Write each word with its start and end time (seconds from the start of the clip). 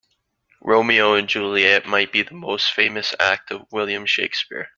Romeo 0.61 1.13
and 1.13 1.27
Juliet 1.29 1.85
might 1.85 2.11
be 2.11 2.23
the 2.23 2.33
most 2.33 2.71
famous 2.73 3.13
act 3.19 3.51
of 3.51 3.67
William 3.71 4.07
Shakespeare. 4.07 4.69